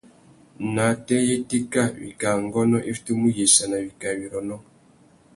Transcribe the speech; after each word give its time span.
Nātê 0.75 1.17
ya 1.27 1.35
itéka, 1.41 1.83
wikā 2.03 2.29
ngônô 2.45 2.77
i 2.91 2.95
fitimú 2.99 3.25
uyïssana 3.29 3.75
iwí 3.85 4.09
wirrônô. 4.19 4.57